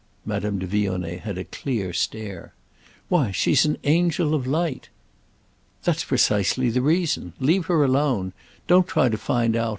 [0.25, 2.55] —Madame de Vionnet had a clear stare.
[3.07, 4.89] "Why she's an angel of light."
[5.83, 7.33] "That's precisely the reason.
[7.39, 8.33] Leave her alone.
[8.65, 9.69] Don't try to find out.